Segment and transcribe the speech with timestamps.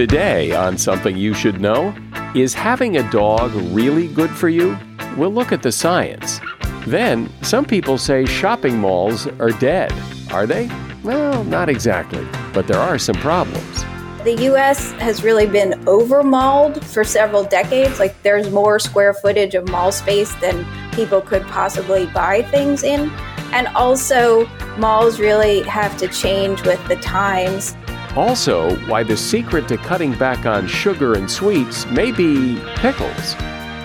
[0.00, 1.94] Today, on Something You Should Know,
[2.34, 4.78] is having a dog really good for you?
[5.18, 6.40] We'll look at the science.
[6.86, 9.92] Then, some people say shopping malls are dead.
[10.32, 10.70] Are they?
[11.04, 13.84] Well, not exactly, but there are some problems.
[14.24, 18.00] The US has really been over malled for several decades.
[18.00, 23.10] Like, there's more square footage of mall space than people could possibly buy things in.
[23.52, 24.46] And also,
[24.78, 27.76] malls really have to change with the times.
[28.16, 33.34] Also, why the secret to cutting back on sugar and sweets may be pickles.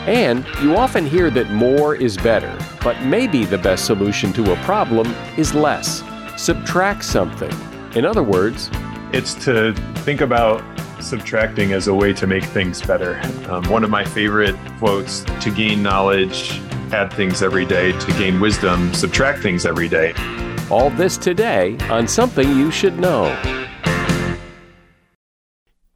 [0.07, 4.55] And you often hear that more is better, but maybe the best solution to a
[4.57, 6.03] problem is less.
[6.37, 7.51] Subtract something.
[7.95, 8.69] In other words,
[9.13, 9.73] it's to
[10.03, 10.63] think about
[10.99, 13.19] subtracting as a way to make things better.
[13.47, 16.59] Um, one of my favorite quotes to gain knowledge,
[16.91, 20.13] add things every day, to gain wisdom, subtract things every day.
[20.71, 23.25] All this today on Something You Should Know.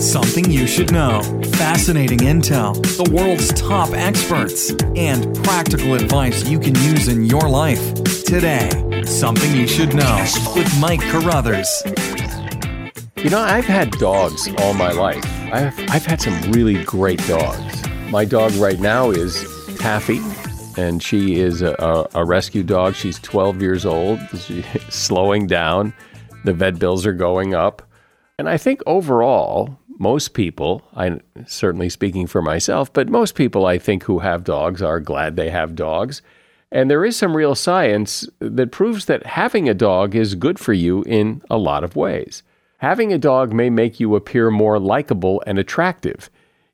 [0.00, 1.22] Something you should know.
[1.54, 7.94] Fascinating intel, the world's top experts, and practical advice you can use in your life.
[8.24, 8.70] Today,
[9.04, 11.82] Something You Should Know with Mike Carruthers.
[13.16, 15.24] You know, I've had dogs all my life.
[15.52, 17.88] I've, I've had some really great dogs.
[18.10, 19.46] My dog right now is
[19.78, 20.20] Taffy,
[20.76, 22.94] and she is a, a, rescue dog.
[22.94, 24.18] She's 12 years old.
[24.38, 25.94] She's slowing down.
[26.44, 27.82] The vet bills are going up.
[28.38, 33.78] And I think overall, most people, I certainly speaking for myself, but most people I
[33.78, 36.22] think who have dogs are glad they have dogs.
[36.72, 40.72] And there is some real science that proves that having a dog is good for
[40.72, 42.42] you in a lot of ways.
[42.78, 46.28] Having a dog may make you appear more likable and attractive.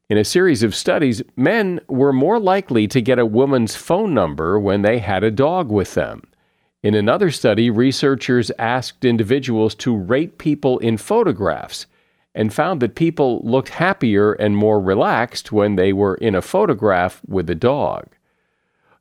[0.09, 4.59] In a series of studies, men were more likely to get a woman's phone number
[4.59, 6.23] when they had a dog with them.
[6.83, 11.87] In another study, researchers asked individuals to rate people in photographs
[12.35, 17.21] and found that people looked happier and more relaxed when they were in a photograph
[17.27, 18.07] with a dog.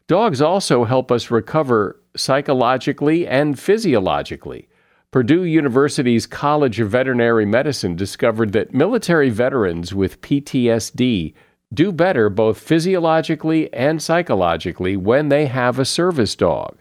[0.07, 4.67] Dogs also help us recover psychologically and physiologically.
[5.11, 11.33] Purdue University's College of Veterinary Medicine discovered that military veterans with PTSD
[11.71, 16.77] do better both physiologically and psychologically when they have a service dog.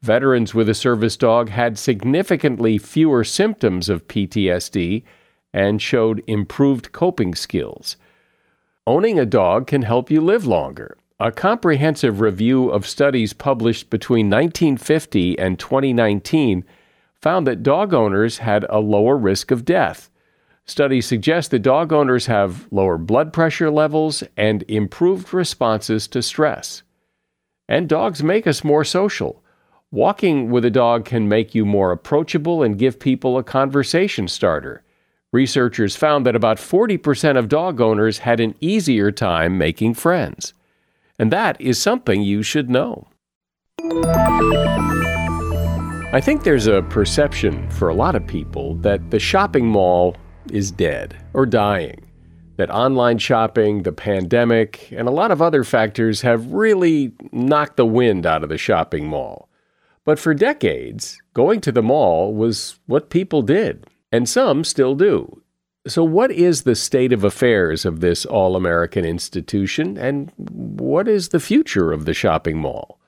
[0.00, 5.02] Veterans with a service dog had significantly fewer symptoms of PTSD
[5.52, 7.96] and showed improved coping skills.
[8.86, 10.96] Owning a dog can help you live longer.
[11.18, 16.64] A comprehensive review of studies published between 1950 and 2019
[17.20, 20.10] found that dog owners had a lower risk of death.
[20.64, 26.82] Studies suggest that dog owners have lower blood pressure levels and improved responses to stress.
[27.68, 29.42] And dogs make us more social.
[29.90, 34.82] Walking with a dog can make you more approachable and give people a conversation starter.
[35.32, 40.54] Researchers found that about 40% of dog owners had an easier time making friends.
[41.20, 43.06] And that is something you should know.
[46.12, 50.16] I think there's a perception for a lot of people that the shopping mall
[50.50, 52.10] is dead or dying.
[52.56, 57.86] That online shopping, the pandemic, and a lot of other factors have really knocked the
[57.86, 59.48] wind out of the shopping mall.
[60.04, 65.42] But for decades, going to the mall was what people did, and some still do.
[65.86, 71.30] So, what is the state of affairs of this all American institution, and what is
[71.30, 72.98] the future of the shopping mall?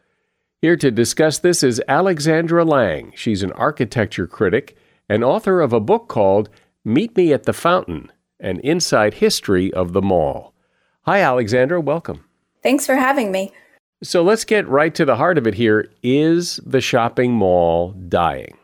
[0.62, 3.12] Here to discuss this is Alexandra Lange.
[3.14, 4.76] She's an architecture critic
[5.08, 6.48] and author of a book called
[6.84, 8.10] Meet Me at the Fountain
[8.40, 10.54] An Inside History of the Mall.
[11.02, 11.80] Hi, Alexandra.
[11.80, 12.24] Welcome.
[12.62, 13.52] Thanks for having me.
[14.02, 15.90] So let's get right to the heart of it here.
[16.02, 18.56] Is the shopping mall dying?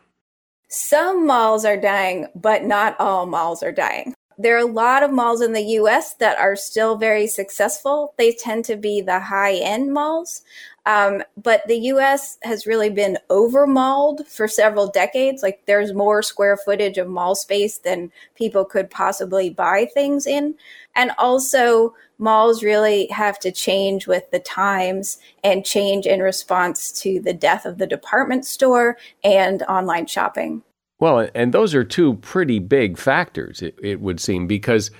[0.71, 4.13] Some malls are dying, but not all malls are dying.
[4.37, 8.13] There are a lot of malls in the US that are still very successful.
[8.17, 10.43] They tend to be the high end malls.
[10.85, 15.43] Um, but the US has really been over malled for several decades.
[15.43, 20.55] Like there's more square footage of mall space than people could possibly buy things in.
[20.95, 27.19] And also, malls really have to change with the times and change in response to
[27.21, 30.61] the death of the department store and online shopping.
[30.99, 34.91] Well, and those are two pretty big factors, it, it would seem, because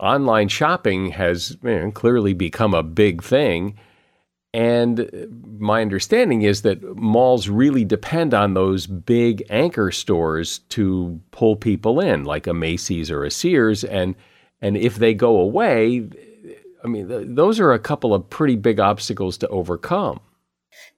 [0.00, 3.78] online shopping has you know, clearly become a big thing.
[4.54, 5.08] And
[5.58, 12.00] my understanding is that malls really depend on those big anchor stores to pull people
[12.00, 13.82] in, like a Macy's or a Sears.
[13.82, 14.14] And
[14.60, 16.08] and if they go away,
[16.84, 20.20] I mean, th- those are a couple of pretty big obstacles to overcome.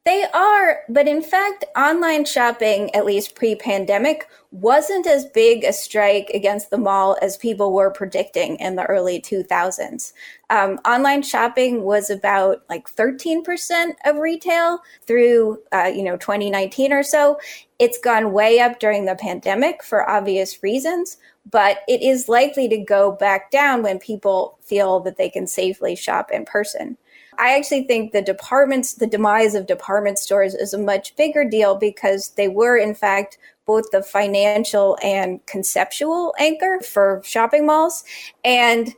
[0.04, 5.72] They are, but in fact, online shopping, at least pre pandemic, wasn't as big a
[5.72, 10.12] strike against the mall as people were predicting in the early 2000s.
[10.50, 17.02] Um, online shopping was about like 13% of retail through, uh, you know, 2019 or
[17.02, 17.38] so.
[17.78, 21.16] It's gone way up during the pandemic for obvious reasons,
[21.50, 25.96] but it is likely to go back down when people feel that they can safely
[25.96, 26.98] shop in person.
[27.38, 31.74] I actually think the departments, the demise of department stores is a much bigger deal
[31.74, 38.04] because they were, in fact, both the financial and conceptual anchor for shopping malls.
[38.44, 38.94] And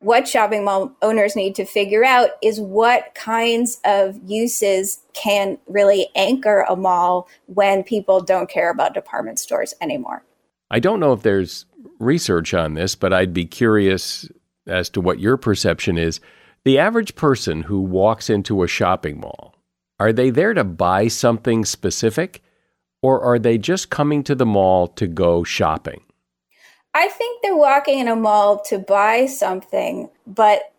[0.00, 6.08] what shopping mall owners need to figure out is what kinds of uses can really
[6.14, 10.22] anchor a mall when people don't care about department stores anymore.
[10.70, 11.66] I don't know if there's
[11.98, 14.28] research on this, but I'd be curious
[14.66, 16.20] as to what your perception is.
[16.68, 19.54] The average person who walks into a shopping mall,
[19.98, 22.42] are they there to buy something specific
[23.00, 26.02] or are they just coming to the mall to go shopping?
[26.92, 30.74] I think they're walking in a mall to buy something, but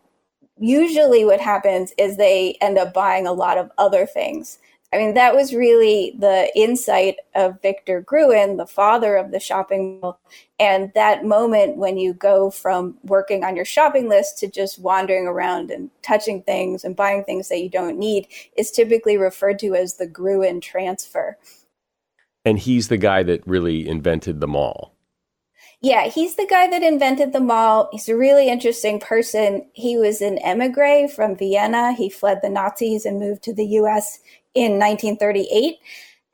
[0.56, 4.60] usually what happens is they end up buying a lot of other things.
[4.92, 10.00] I mean, that was really the insight of Victor Gruen, the father of the shopping
[10.00, 10.18] mall.
[10.58, 15.28] And that moment when you go from working on your shopping list to just wandering
[15.28, 18.26] around and touching things and buying things that you don't need
[18.56, 21.38] is typically referred to as the Gruen transfer.
[22.44, 24.96] And he's the guy that really invented the mall.
[25.82, 27.88] Yeah, he's the guy that invented the mall.
[27.90, 29.66] He's a really interesting person.
[29.72, 31.94] He was an emigre from Vienna.
[31.94, 34.18] He fled the Nazis and moved to the US
[34.54, 35.78] in 1938.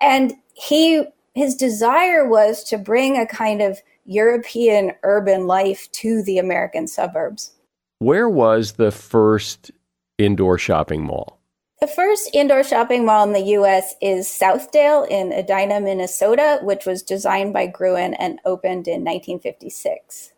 [0.01, 1.05] And he
[1.35, 7.53] his desire was to bring a kind of European urban life to the American suburbs.
[7.99, 9.71] Where was the first
[10.17, 11.39] indoor shopping mall?
[11.81, 17.03] The first indoor shopping mall in the US is Southdale in Edina, Minnesota, which was
[17.03, 20.33] designed by Gruen and opened in 1956.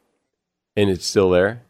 [0.76, 1.62] And it's still there?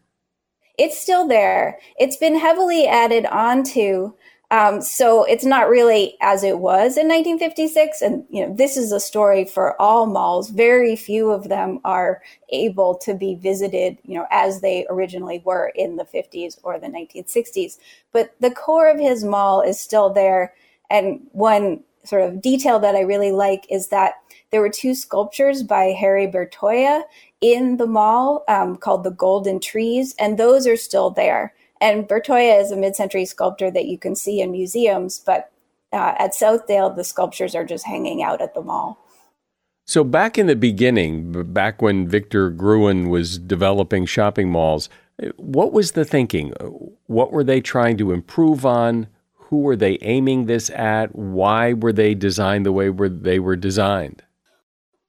[0.79, 1.79] It's still there.
[1.99, 4.15] It's been heavily added onto
[4.51, 8.01] um, so it's not really as it was in 1956.
[8.01, 10.49] And, you know, this is a story for all malls.
[10.49, 15.71] Very few of them are able to be visited, you know, as they originally were
[15.75, 17.79] in the 50s or the 1960s.
[18.13, 20.55] But the core of his mall is still there.
[20.89, 24.15] And one sort of detail that I really like is that
[24.51, 27.03] there were two sculptures by Harry Bertoia
[27.43, 31.53] in the mall um, called the Golden Trees, and those are still there.
[31.81, 35.51] And Bertoia is a mid century sculptor that you can see in museums, but
[35.93, 38.99] uh, at Southdale, the sculptures are just hanging out at the mall.
[39.87, 44.91] So, back in the beginning, back when Victor Gruen was developing shopping malls,
[45.37, 46.53] what was the thinking?
[47.07, 49.09] What were they trying to improve on?
[49.35, 51.15] Who were they aiming this at?
[51.15, 54.23] Why were they designed the way they were designed?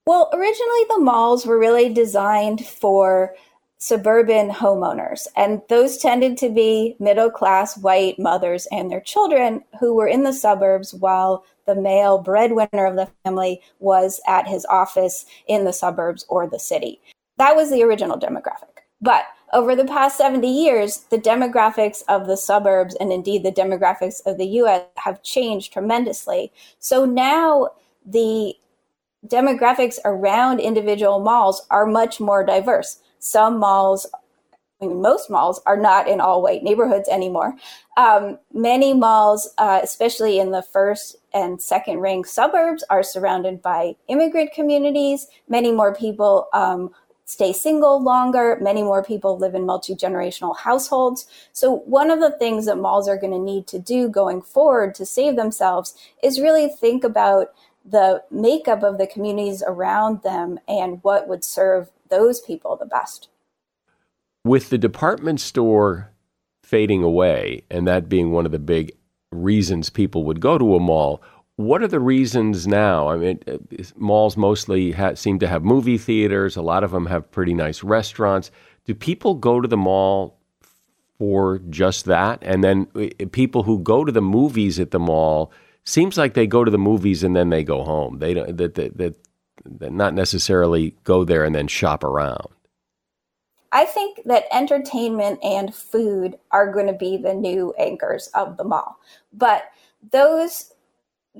[0.05, 3.35] Well, originally the malls were really designed for
[3.79, 9.95] suburban homeowners, and those tended to be middle class white mothers and their children who
[9.95, 15.25] were in the suburbs while the male breadwinner of the family was at his office
[15.47, 16.99] in the suburbs or the city.
[17.37, 18.83] That was the original demographic.
[19.01, 24.21] But over the past 70 years, the demographics of the suburbs and indeed the demographics
[24.25, 26.51] of the US have changed tremendously.
[26.79, 27.69] So now
[28.05, 28.55] the
[29.25, 32.99] demographics around individual malls are much more diverse.
[33.19, 34.07] Some malls,
[34.81, 37.55] I mean, most malls are not in all white neighborhoods anymore.
[37.97, 43.95] Um, many malls, uh, especially in the first and second rank suburbs, are surrounded by
[44.07, 45.27] immigrant communities.
[45.47, 46.91] Many more people um,
[47.29, 48.57] stay single longer.
[48.59, 51.27] Many more people live in multi generational households.
[51.51, 54.95] So, one of the things that malls are going to need to do going forward
[54.95, 57.53] to save themselves is really think about
[57.85, 63.29] the makeup of the communities around them and what would serve those people the best.
[64.43, 66.11] With the department store
[66.63, 68.91] fading away, and that being one of the big
[69.31, 71.21] reasons people would go to a mall,
[71.55, 73.09] what are the reasons now?
[73.09, 73.39] I mean,
[73.97, 76.55] malls mostly ha- seem to have movie theaters.
[76.55, 78.49] A lot of them have pretty nice restaurants.
[78.85, 80.39] Do people go to the mall
[81.17, 82.39] for just that?
[82.43, 85.51] And then uh, people who go to the movies at the mall
[85.83, 88.19] seems like they go to the movies and then they go home.
[88.19, 89.15] They don't that, that, that
[89.65, 92.47] not necessarily go there and then shop around.
[93.71, 98.63] I think that entertainment and food are going to be the new anchors of the
[98.63, 98.99] mall.
[99.31, 99.65] But
[100.11, 100.73] those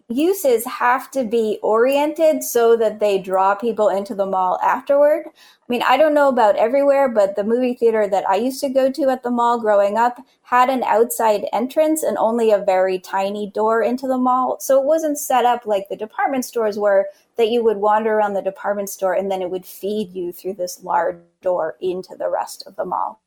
[0.08, 5.26] uses have to be oriented so that they draw people into the mall afterward.
[5.28, 8.70] I mean, I don't know about everywhere, but the movie theater that I used to
[8.70, 13.00] go to at the mall growing up had an outside entrance and only a very
[13.00, 14.58] tiny door into the mall.
[14.60, 17.08] So it wasn't set up like the department stores were
[17.40, 20.54] that you would wander around the department store and then it would feed you through
[20.54, 23.22] this large door into the rest of the mall.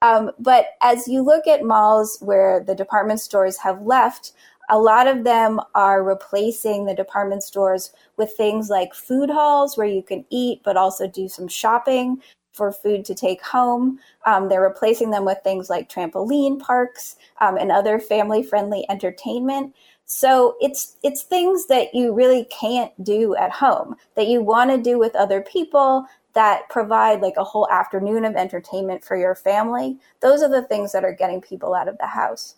[0.00, 4.32] Um, but as you look at malls where the department stores have left,
[4.70, 9.86] a lot of them are replacing the department stores with things like food halls where
[9.86, 13.98] you can eat, but also do some shopping for food to take home.
[14.24, 19.74] Um, they're replacing them with things like trampoline parks um, and other family friendly entertainment.
[20.12, 24.76] So it's it's things that you really can't do at home that you want to
[24.76, 29.96] do with other people that provide like a whole afternoon of entertainment for your family.
[30.20, 32.56] Those are the things that are getting people out of the house.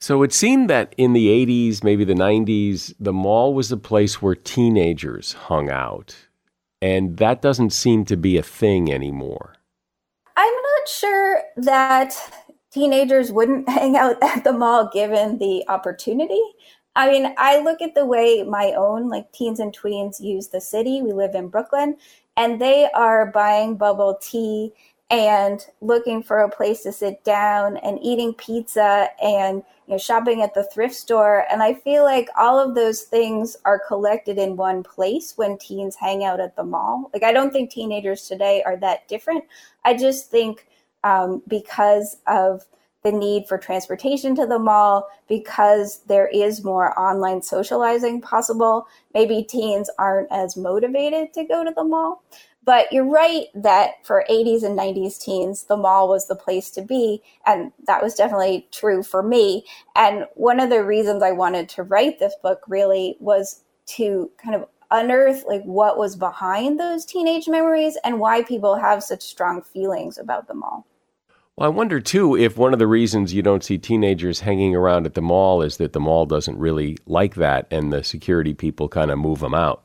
[0.00, 4.22] So it seemed that in the 80s, maybe the 90s, the mall was a place
[4.22, 6.16] where teenagers hung out.
[6.80, 9.56] And that doesn't seem to be a thing anymore.
[10.36, 12.16] I'm not sure that
[12.74, 16.42] teenagers wouldn't hang out at the mall given the opportunity.
[16.96, 20.60] I mean, I look at the way my own like teens and tweens use the
[20.60, 21.00] city.
[21.02, 21.96] We live in Brooklyn
[22.36, 24.72] and they are buying bubble tea
[25.10, 30.40] and looking for a place to sit down and eating pizza and you know shopping
[30.40, 34.56] at the thrift store and i feel like all of those things are collected in
[34.56, 38.62] one place when teens hang out at the mall like i don't think teenagers today
[38.64, 39.44] are that different
[39.84, 40.66] i just think
[41.04, 42.64] um, because of
[43.04, 49.42] the need for transportation to the mall because there is more online socializing possible maybe
[49.42, 52.22] teens aren't as motivated to go to the mall
[52.64, 56.82] but you're right that for 80s and 90s teens, the mall was the place to
[56.82, 57.22] be.
[57.46, 59.64] And that was definitely true for me.
[59.96, 64.54] And one of the reasons I wanted to write this book really was to kind
[64.54, 69.60] of unearth like what was behind those teenage memories and why people have such strong
[69.60, 70.86] feelings about the mall.
[71.56, 75.06] Well, I wonder too if one of the reasons you don't see teenagers hanging around
[75.06, 78.88] at the mall is that the mall doesn't really like that and the security people
[78.88, 79.84] kind of move them out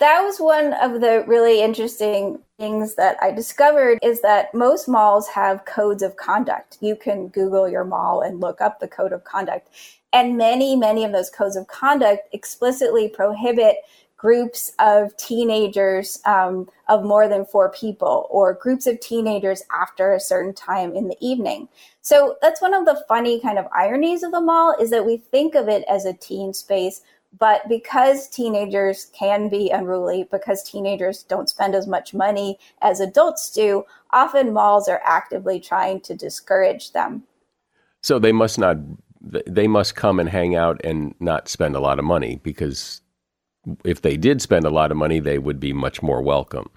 [0.00, 5.28] that was one of the really interesting things that I discovered is that most malls
[5.28, 6.78] have codes of conduct.
[6.80, 9.68] You can Google your mall and look up the code of conduct.
[10.12, 13.76] And many, many of those codes of conduct explicitly prohibit
[14.20, 20.20] groups of teenagers um, of more than four people or groups of teenagers after a
[20.20, 21.66] certain time in the evening.
[22.02, 25.16] So that's one of the funny kind of ironies of the mall is that we
[25.16, 27.00] think of it as a teen space,
[27.38, 33.50] but because teenagers can be unruly, because teenagers don't spend as much money as adults
[33.50, 37.22] do, often malls are actively trying to discourage them.
[38.02, 38.76] So they must not,
[39.22, 43.00] they must come and hang out and not spend a lot of money because
[43.84, 46.70] if they did spend a lot of money, they would be much more welcome.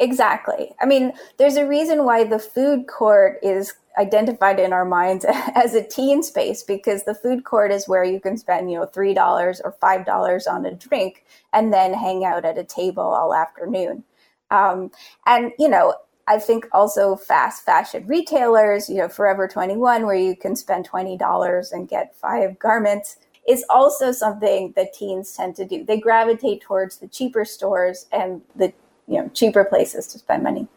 [0.00, 0.72] Exactly.
[0.80, 5.24] I mean, there's a reason why the food court is identified in our minds
[5.54, 8.86] as a teen space because the food court is where you can spend, you know,
[8.86, 14.02] $3 or $5 on a drink and then hang out at a table all afternoon.
[14.50, 14.90] Um,
[15.26, 15.94] and, you know,
[16.26, 21.72] I think also fast fashion retailers, you know, Forever 21, where you can spend $20
[21.72, 25.84] and get five garments, is also something that teens tend to do.
[25.84, 28.72] They gravitate towards the cheaper stores and the
[29.06, 30.68] you know cheaper places to spend money.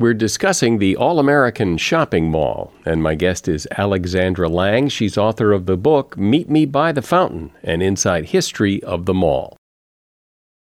[0.00, 4.88] We're discussing the All American Shopping Mall, and my guest is Alexandra Lange.
[4.88, 9.14] She's author of the book Meet Me by the Fountain An Inside History of the
[9.14, 9.56] Mall.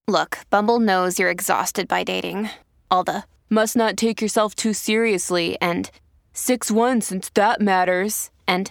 [0.06, 2.50] Look, Bumble knows you're exhausted by dating.
[2.88, 5.90] All the must not take yourself too seriously and
[6.32, 8.30] 6 1 since that matters.
[8.46, 8.70] And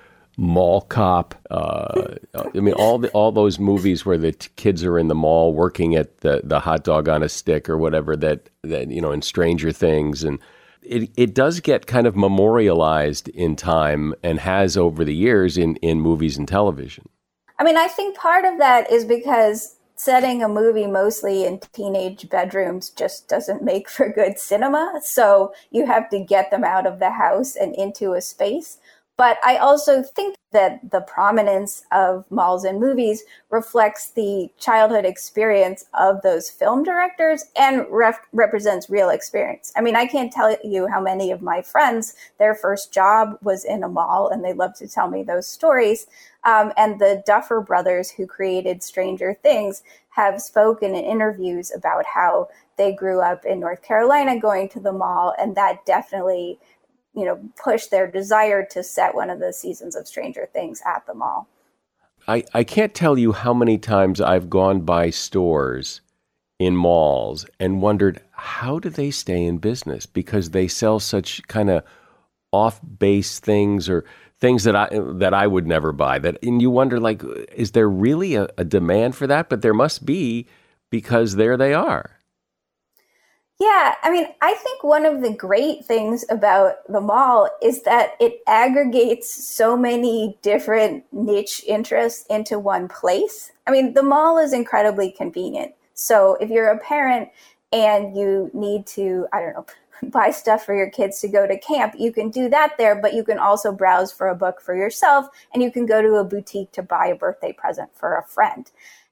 [0.41, 1.35] Mall Cop.
[1.51, 5.15] Uh, I mean, all the, all those movies where the t- kids are in the
[5.15, 9.01] mall working at the, the hot dog on a stick or whatever that that you
[9.01, 10.39] know in Stranger Things and
[10.81, 15.75] it, it does get kind of memorialized in time and has over the years in,
[15.75, 17.07] in movies and television.
[17.59, 22.27] I mean, I think part of that is because setting a movie mostly in teenage
[22.27, 24.99] bedrooms just doesn't make for good cinema.
[25.03, 28.79] So you have to get them out of the house and into a space.
[29.17, 35.85] But I also think that the prominence of malls in movies reflects the childhood experience
[35.93, 39.71] of those film directors and ref- represents real experience.
[39.75, 43.63] I mean, I can't tell you how many of my friends, their first job was
[43.63, 46.07] in a mall, and they love to tell me those stories.
[46.43, 52.49] Um, and the Duffer brothers, who created Stranger Things, have spoken in interviews about how
[52.77, 56.59] they grew up in North Carolina going to the mall, and that definitely
[57.13, 61.05] you know, push their desire to set one of the seasons of Stranger Things at
[61.05, 61.47] the mall.
[62.27, 66.01] I, I can't tell you how many times I've gone by stores
[66.59, 70.05] in malls and wondered how do they stay in business?
[70.05, 71.83] Because they sell such kind of
[72.51, 74.05] off base things or
[74.39, 77.87] things that I that I would never buy that and you wonder like is there
[77.87, 79.49] really a, a demand for that?
[79.49, 80.47] But there must be
[80.89, 82.20] because there they are
[83.61, 88.15] yeah, I mean, I think one of the great things about the mall is that
[88.19, 93.51] it aggregates so many different niche interests into one place.
[93.67, 95.75] I mean, the mall is incredibly convenient.
[95.93, 97.29] So if you're a parent
[97.71, 99.65] and you need to, I don't know,
[100.09, 103.13] buy stuff for your kids to go to camp, you can do that there, but
[103.13, 106.23] you can also browse for a book for yourself and you can go to a
[106.23, 108.71] boutique to buy a birthday present for a friend.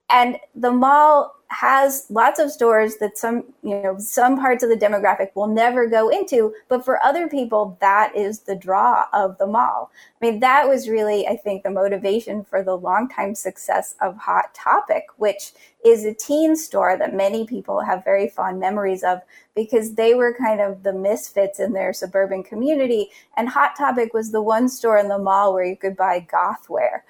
[0.09, 4.75] And the mall has lots of stores that some, you know, some parts of the
[4.75, 9.47] demographic will never go into, but for other people, that is the draw of the
[9.47, 9.91] mall.
[10.21, 14.53] I mean, that was really, I think, the motivation for the longtime success of Hot
[14.53, 19.21] Topic, which is a teen store that many people have very fond memories of
[19.55, 23.09] because they were kind of the misfits in their suburban community.
[23.37, 26.69] And Hot Topic was the one store in the mall where you could buy goth
[26.69, 27.05] wear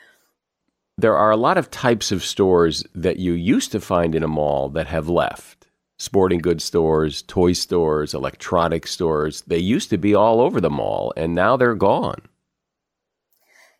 [1.01, 4.27] there are a lot of types of stores that you used to find in a
[4.27, 5.67] mall that have left.
[5.97, 9.41] Sporting goods stores, toy stores, electronic stores.
[9.47, 12.21] They used to be all over the mall and now they're gone.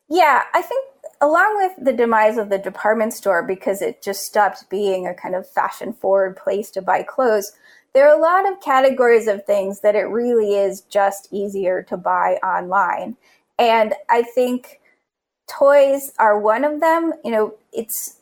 [0.09, 0.85] Yeah, I think
[1.21, 5.35] along with the demise of the department store because it just stopped being a kind
[5.35, 7.53] of fashion forward place to buy clothes,
[7.93, 11.97] there are a lot of categories of things that it really is just easier to
[11.97, 13.17] buy online.
[13.57, 14.79] And I think
[15.49, 17.13] toys are one of them.
[17.23, 18.17] You know, it's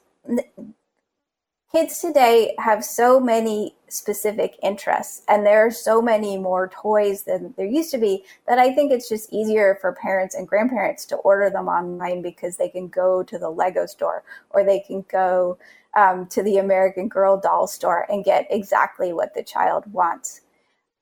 [1.72, 7.54] kids today have so many specific interests and there are so many more toys than
[7.56, 11.18] there used to be that I think it's just easier for parents and grandparents to
[11.18, 15.58] order them online because they can go to the Lego store or they can go
[15.96, 20.42] um, to the American Girl doll store and get exactly what the child wants.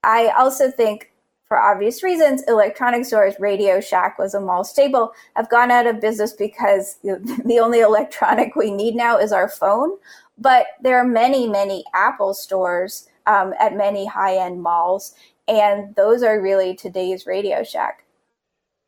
[0.04, 1.12] I also think
[1.48, 6.02] for obvious reasons, electronic stores, Radio Shack was a mall staple, have gone out of
[6.02, 9.92] business because the only electronic we need now is our phone.
[10.38, 15.14] But there are many, many Apple stores um, at many high end malls,
[15.48, 18.06] and those are really today's Radio Shack.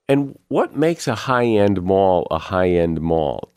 [0.10, 3.52] And what makes a high end mall a high end mall?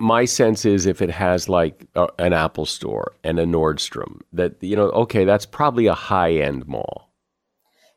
[0.00, 1.86] My sense is if it has like
[2.18, 6.66] an Apple store and a Nordstrom, that, you know, okay, that's probably a high end
[6.66, 7.11] mall.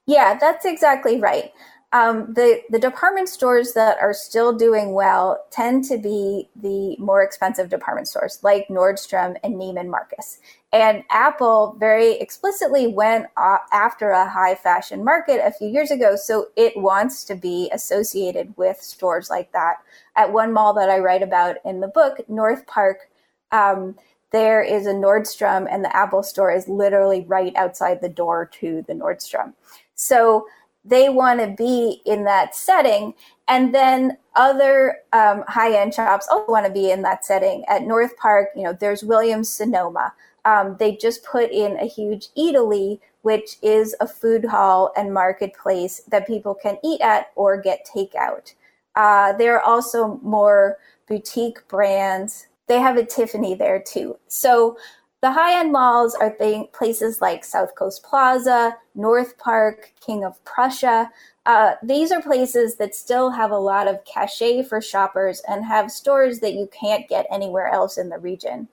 [0.07, 1.51] Yeah, that's exactly right.
[1.93, 7.23] Um, the the department stores that are still doing well tend to be the more
[7.23, 10.39] expensive department stores like Nordstrom and Neiman Marcus.
[10.73, 13.27] And Apple very explicitly went
[13.71, 18.53] after a high fashion market a few years ago, so it wants to be associated
[18.57, 19.75] with stores like that.
[20.17, 23.09] At one mall that I write about in the book, North Park.
[23.51, 23.95] Um,
[24.31, 28.83] there is a Nordstrom, and the Apple store is literally right outside the door to
[28.85, 29.53] the Nordstrom.
[29.95, 30.47] So
[30.83, 33.13] they want to be in that setting.
[33.47, 37.63] And then other um, high end shops also want to be in that setting.
[37.67, 40.13] At North Park, you know, there's Williams Sonoma.
[40.45, 46.01] Um, they just put in a huge Eataly, which is a food hall and marketplace
[46.07, 48.53] that people can eat at or get takeout.
[48.95, 50.77] Uh, there are also more
[51.07, 52.47] boutique brands.
[52.67, 54.17] They have a Tiffany there too.
[54.27, 54.77] So
[55.25, 60.43] the high end malls are th- places like South Coast Plaza, North Park, King of
[60.45, 61.09] Prussia.
[61.47, 65.91] Uh, these are places that still have a lot of cachet for shoppers and have
[65.91, 68.67] stores that you can't get anywhere else in the region.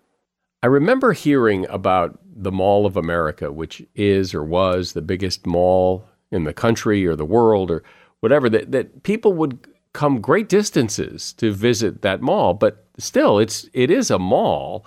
[0.62, 6.04] I remember hearing about the Mall of America, which is or was the biggest mall
[6.30, 7.82] in the country or the world or
[8.20, 13.70] whatever, that, that people would come great distances to visit that mall, but still it's
[13.72, 14.84] it is a mall.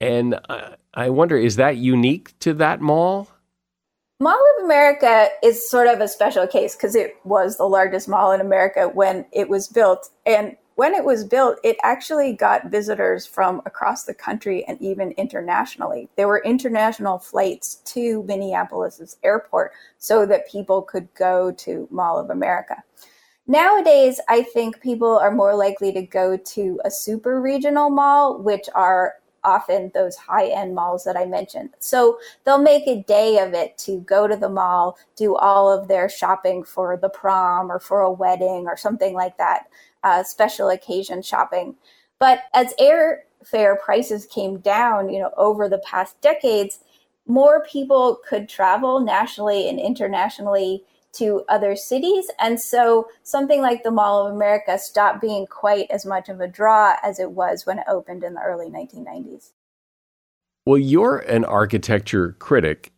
[0.00, 3.28] And I, I wonder, is that unique to that mall?
[4.20, 8.32] Mall of America is sort of a special case because it was the largest mall
[8.32, 10.10] in America when it was built.
[10.26, 15.12] And when it was built, it actually got visitors from across the country and even
[15.12, 16.08] internationally.
[16.16, 22.30] There were international flights to Minneapolis's airport so that people could go to Mall of
[22.30, 22.82] America.
[23.46, 28.68] Nowadays, I think people are more likely to go to a super regional mall, which
[28.74, 29.14] are
[29.48, 31.70] often those high end malls that I mentioned.
[31.78, 35.88] So they'll make a day of it to go to the mall, do all of
[35.88, 39.68] their shopping for the prom or for a wedding or something like that,
[40.04, 41.74] uh, special occasion shopping.
[42.18, 46.80] But as airfare prices came down, you know, over the past decades,
[47.26, 52.30] more people could travel nationally and internationally to other cities.
[52.38, 56.48] And so something like the Mall of America stopped being quite as much of a
[56.48, 59.52] draw as it was when it opened in the early 1990s.
[60.66, 62.92] Well, you're an architecture critic.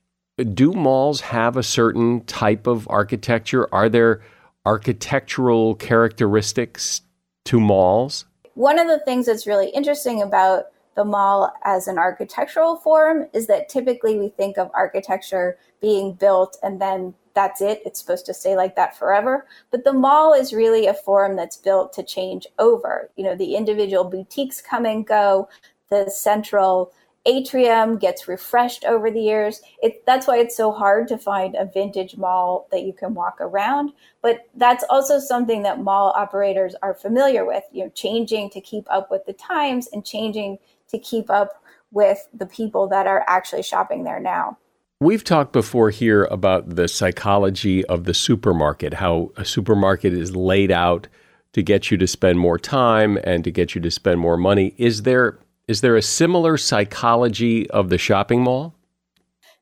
[0.55, 3.73] Do malls have a certain type of architecture?
[3.73, 4.23] Are there
[4.67, 7.03] architectural characteristics
[7.45, 8.25] to malls?
[8.55, 13.47] One of the things that's really interesting about the mall as an architectural form is
[13.47, 17.83] that typically we think of architecture being built and then that's it.
[17.85, 19.47] It's supposed to stay like that forever.
[19.71, 23.11] But the mall is really a forum that's built to change over.
[23.17, 25.49] You know, the individual boutiques come and go,
[25.91, 26.93] the central
[27.27, 29.61] atrium gets refreshed over the years.
[29.83, 33.39] It, that's why it's so hard to find a vintage mall that you can walk
[33.41, 33.93] around.
[34.23, 38.87] But that's also something that mall operators are familiar with, you know, changing to keep
[38.91, 41.63] up with the times and changing to keep up
[41.93, 44.57] with the people that are actually shopping there now.
[45.03, 50.71] We've talked before here about the psychology of the supermarket, how a supermarket is laid
[50.71, 51.09] out
[51.55, 54.75] to get you to spend more time and to get you to spend more money.
[54.77, 58.75] Is there is there a similar psychology of the shopping mall?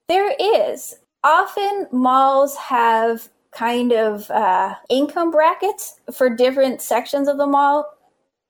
[0.08, 0.96] There is.
[1.22, 7.86] Often malls have kind of uh, income brackets for different sections of the mall.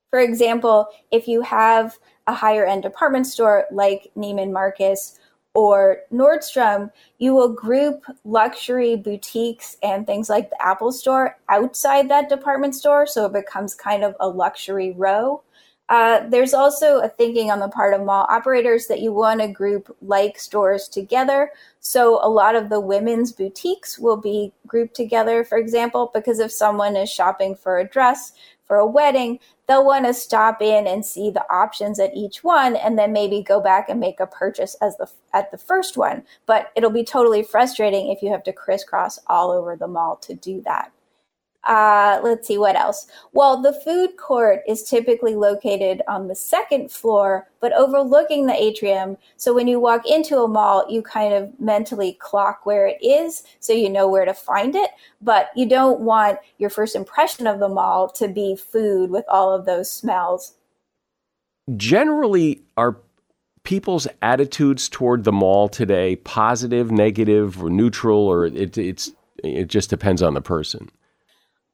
[0.09, 5.18] For example, if you have a higher end department store like Neiman Marcus
[5.59, 12.29] or Nordstrom, you will group luxury boutiques and things like the Apple Store outside that
[12.29, 13.05] department store.
[13.05, 15.43] So it becomes kind of a luxury row.
[15.89, 19.47] Uh, there's also a thinking on the part of mall operators that you want to
[19.49, 21.51] group like stores together.
[21.81, 26.53] So a lot of the women's boutiques will be grouped together, for example, because if
[26.53, 28.31] someone is shopping for a dress
[28.65, 32.75] for a wedding, they'll want to stop in and see the options at each one
[32.75, 36.23] and then maybe go back and make a purchase as the at the first one.
[36.47, 40.33] But it'll be totally frustrating if you have to crisscross all over the mall to
[40.33, 40.91] do that
[41.65, 43.07] Uh, let's see what else.
[43.33, 49.17] Well, the food court is typically located on the second floor, but overlooking the atrium.
[49.35, 53.43] So when you walk into a mall, you kind of mentally clock where it is
[53.59, 54.91] so you know where to find it.
[55.21, 59.53] But you don't want your first impression of the mall to be food with all
[59.53, 60.53] of those smells.
[61.75, 62.97] Generally, are
[63.63, 69.11] people's attitudes toward the mall today positive, negative, or neutral, or it, it's
[69.43, 70.89] it just depends on the person?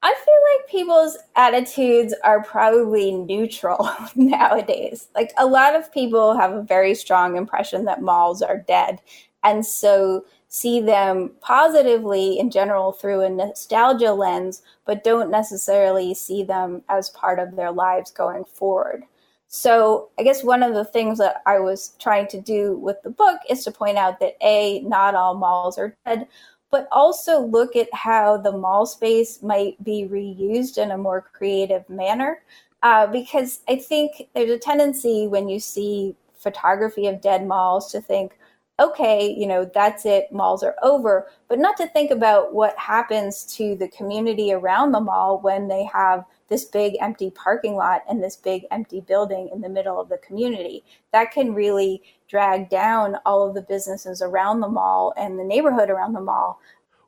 [0.05, 5.07] I feel like people's attitudes are probably neutral nowadays.
[5.15, 8.99] Like a lot of people have a very strong impression that malls are dead.
[9.43, 16.43] And so see them positively in general through a nostalgia lens, but don't necessarily see
[16.43, 19.05] them as part of their lives going forward.
[19.47, 23.09] So, I guess one of the things that I was trying to do with the
[23.09, 26.27] book is to point out that A, not all malls are dead,
[26.71, 31.87] but also look at how the mall space might be reused in a more creative
[31.89, 32.41] manner.
[32.83, 38.01] Uh, because I think there's a tendency when you see photography of dead malls to
[38.01, 38.37] think,
[38.79, 43.43] okay, you know, that's it, malls are over, but not to think about what happens
[43.55, 48.21] to the community around the mall when they have this big empty parking lot and
[48.21, 50.83] this big empty building in the middle of the community.
[51.13, 55.89] That can really drag down all of the businesses around the mall and the neighborhood
[55.89, 56.59] around the mall.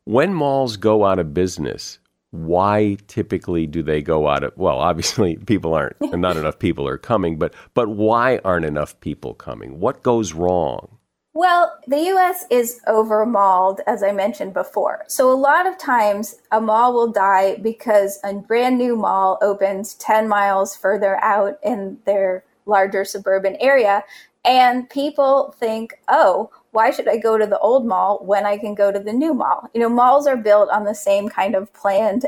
[0.05, 1.99] When malls go out of business,
[2.31, 6.85] why typically do they go out of well obviously people aren't and not enough people
[6.85, 10.97] are coming but but why aren't enough people coming what goes wrong
[11.37, 15.05] well, the US is over malled, as I mentioned before.
[15.07, 19.93] So, a lot of times a mall will die because a brand new mall opens
[19.93, 24.03] 10 miles further out in their larger suburban area.
[24.47, 28.75] And people think, oh, why should I go to the old mall when I can
[28.75, 29.69] go to the new mall?
[29.73, 32.25] You know, malls are built on the same kind of planned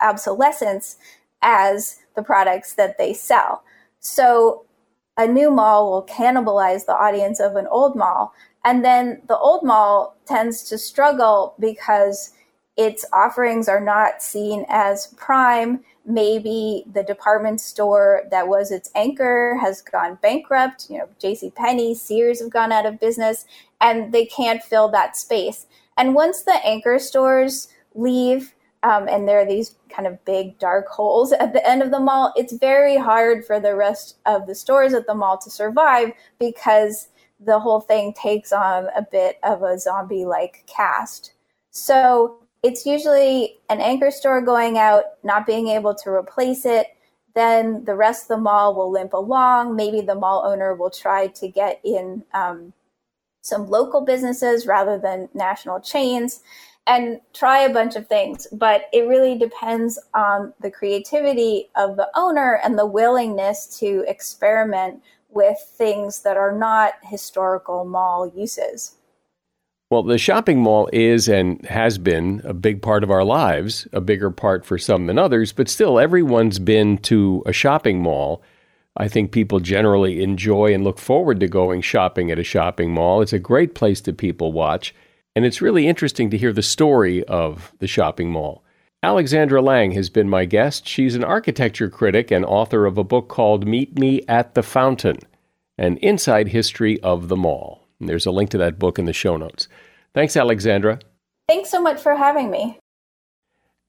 [0.00, 0.96] obsolescence
[1.42, 3.64] as the products that they sell.
[3.98, 4.64] So,
[5.16, 8.32] a new mall will cannibalize the audience of an old mall.
[8.64, 12.30] And then the old mall tends to struggle because
[12.76, 15.80] its offerings are not seen as prime.
[16.06, 20.88] Maybe the department store that was its anchor has gone bankrupt.
[20.88, 21.50] You know, J.C.
[21.50, 23.44] Penney, Sears have gone out of business,
[23.80, 25.66] and they can't fill that space.
[25.96, 30.88] And once the anchor stores leave, um, and there are these kind of big dark
[30.88, 34.54] holes at the end of the mall, it's very hard for the rest of the
[34.54, 37.08] stores at the mall to survive because
[37.40, 41.32] the whole thing takes on a bit of a zombie like cast.
[41.70, 46.88] So it's usually an anchor store going out, not being able to replace it.
[47.34, 49.76] Then the rest of the mall will limp along.
[49.76, 52.72] Maybe the mall owner will try to get in um,
[53.40, 56.40] some local businesses rather than national chains
[56.86, 58.46] and try a bunch of things.
[58.52, 65.02] But it really depends on the creativity of the owner and the willingness to experiment
[65.30, 68.96] with things that are not historical mall uses.
[69.90, 74.00] Well, the shopping mall is and has been a big part of our lives, a
[74.00, 78.40] bigger part for some than others, but still, everyone's been to a shopping mall.
[78.96, 83.20] I think people generally enjoy and look forward to going shopping at a shopping mall.
[83.20, 84.94] It's a great place to people watch.
[85.34, 88.62] And it's really interesting to hear the story of the shopping mall.
[89.02, 90.86] Alexandra Lange has been my guest.
[90.86, 95.18] She's an architecture critic and author of a book called Meet Me at the Fountain
[95.76, 97.79] An Inside History of the Mall.
[98.00, 99.68] And there's a link to that book in the show notes.
[100.14, 100.98] Thanks, Alexandra.
[101.48, 102.78] Thanks so much for having me.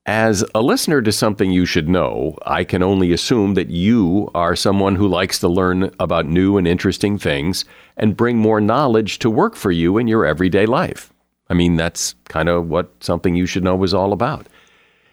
[0.07, 4.55] As a listener to Something You Should Know, I can only assume that you are
[4.55, 7.65] someone who likes to learn about new and interesting things
[7.97, 11.13] and bring more knowledge to work for you in your everyday life.
[11.49, 14.47] I mean, that's kind of what something you should know was all about.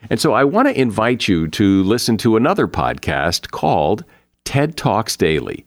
[0.09, 4.05] And so I want to invite you to listen to another podcast called
[4.47, 5.67] TED Talks Daily.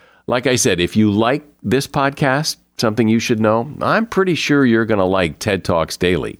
[0.31, 4.65] Like I said, if you like this podcast, something you should know, I'm pretty sure
[4.65, 6.39] you're going to like TED Talks Daily.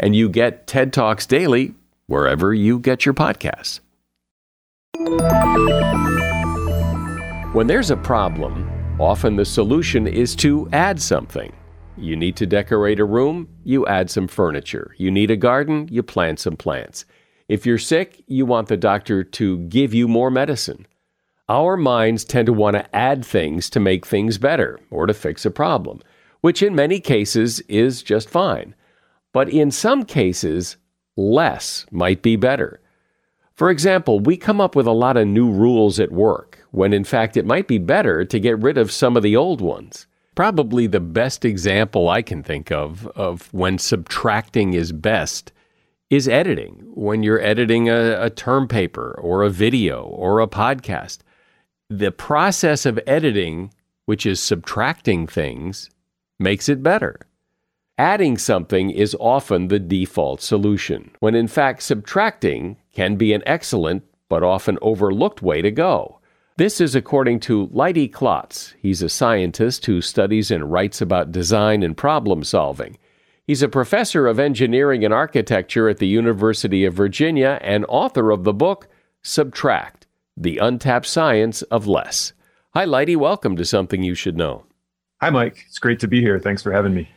[0.00, 1.74] And you get TED Talks Daily
[2.06, 3.80] wherever you get your podcasts.
[7.52, 8.66] When there's a problem,
[8.98, 11.52] Often the solution is to add something.
[11.98, 14.94] You need to decorate a room, you add some furniture.
[14.96, 17.04] You need a garden, you plant some plants.
[17.46, 20.86] If you're sick, you want the doctor to give you more medicine.
[21.50, 25.46] Our minds tend to want to add things to make things better or to fix
[25.46, 26.02] a problem,
[26.42, 28.74] which in many cases is just fine.
[29.32, 30.76] But in some cases,
[31.16, 32.80] less might be better.
[33.54, 37.02] For example, we come up with a lot of new rules at work, when in
[37.02, 40.06] fact it might be better to get rid of some of the old ones.
[40.34, 45.50] Probably the best example I can think of of when subtracting is best
[46.10, 46.84] is editing.
[46.94, 51.18] When you're editing a, a term paper or a video or a podcast,
[51.90, 53.72] the process of editing,
[54.04, 55.88] which is subtracting things,
[56.38, 57.20] makes it better.
[57.96, 64.04] Adding something is often the default solution, when in fact subtracting can be an excellent
[64.28, 66.20] but often overlooked way to go.
[66.58, 68.74] This is according to Leidy Klotz.
[68.80, 72.98] He's a scientist who studies and writes about design and problem solving.
[73.46, 78.44] He's a professor of engineering and architecture at the University of Virginia and author of
[78.44, 78.88] the book
[79.22, 79.97] Subtract
[80.40, 82.32] The Untapped Science of Less.
[82.72, 83.16] Hi, Leidy.
[83.16, 84.64] Welcome to Something You Should Know.
[85.20, 85.64] Hi, Mike.
[85.66, 86.38] It's great to be here.
[86.38, 87.08] Thanks for having me.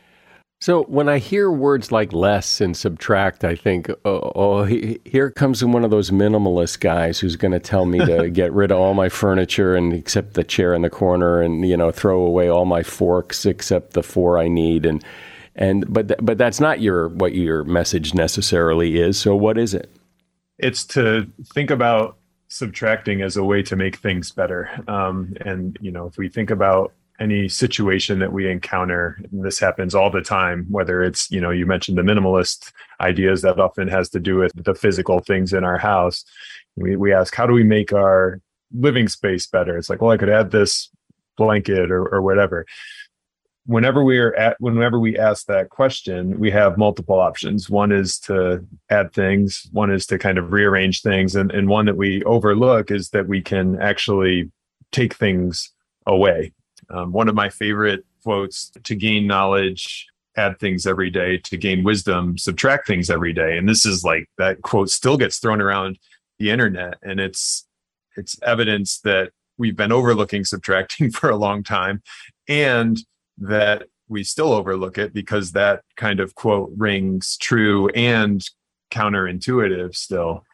[0.60, 5.30] So when I hear words like less and subtract, I think, oh, oh he, here
[5.30, 8.78] comes one of those minimalist guys who's going to tell me to get rid of
[8.78, 12.48] all my furniture and except the chair in the corner, and you know, throw away
[12.48, 15.04] all my forks except the four I need, and
[15.54, 19.16] and but th- but that's not your what your message necessarily is.
[19.16, 19.90] So what is it?
[20.58, 22.16] It's to think about
[22.52, 24.68] subtracting as a way to make things better.
[24.86, 29.94] Um, and you know, if we think about any situation that we encounter this happens
[29.94, 34.08] all the time whether it's you know you mentioned the minimalist ideas that often has
[34.08, 36.24] to do with the physical things in our house.
[36.74, 38.40] We, we ask how do we make our
[38.72, 39.76] living space better?
[39.76, 40.90] It's like well i could add this
[41.36, 42.66] blanket or, or whatever
[43.66, 48.18] whenever we are at whenever we ask that question we have multiple options one is
[48.18, 52.22] to add things one is to kind of rearrange things and, and one that we
[52.24, 54.50] overlook is that we can actually
[54.90, 55.72] take things
[56.06, 56.52] away
[56.90, 61.84] um, one of my favorite quotes to gain knowledge, add things every day, to gain
[61.84, 63.56] wisdom, subtract things every day.
[63.56, 65.98] And this is like that quote still gets thrown around
[66.38, 66.98] the internet.
[67.02, 67.66] And it's
[68.16, 72.02] it's evidence that we've been overlooking subtracting for a long time
[72.48, 72.98] and
[73.42, 78.44] that we still overlook it because that kind of quote rings true and
[78.90, 80.44] counterintuitive still.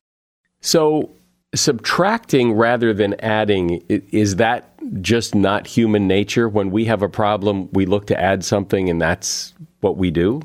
[0.61, 1.11] So
[1.55, 4.73] subtracting rather than adding is that
[5.03, 6.49] just not human nature?
[6.49, 10.43] When we have a problem we look to add something and that's what we do?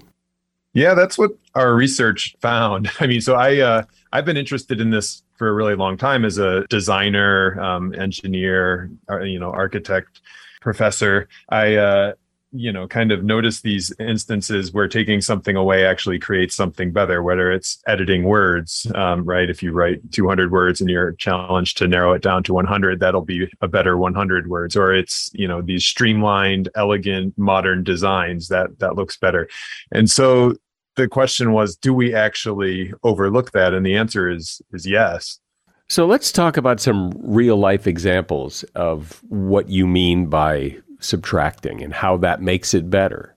[0.73, 2.89] Yeah that's what our research found.
[2.99, 6.25] I mean so i uh, i've been interested in this for a really long time
[6.25, 10.21] as a designer um, engineer uh, you know architect
[10.63, 11.27] professor.
[11.49, 12.13] I uh,
[12.53, 17.21] you know kind of notice these instances where taking something away actually creates something better
[17.23, 19.49] whether it's editing words um, right?
[19.49, 23.21] If you write 200 words and you're challenged to narrow it down to 100 that'll
[23.21, 24.75] be a better 100 words.
[24.75, 29.47] Or it's you know these streamlined elegant modern designs that that looks better.
[29.91, 30.55] And so
[30.95, 33.73] the question was do we actually overlook that?
[33.73, 35.39] And the answer is is yes.
[35.89, 41.93] So let's talk about some real life examples of what you mean by subtracting and
[41.93, 43.33] how that makes it better?